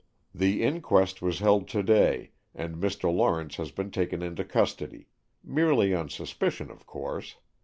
"The 0.33 0.63
inquest 0.63 1.21
was 1.21 1.37
held 1.37 1.67
today, 1.67 2.31
and 2.55 2.75
Mr. 2.77 3.13
Lawrence 3.15 3.57
has 3.57 3.69
been 3.69 3.91
taken 3.91 4.23
into 4.23 4.43
custody, 4.43 5.09
merely 5.43 5.93
on 5.93 6.09
suspicion, 6.09 6.71
of 6.71 6.87
course. 6.87 7.35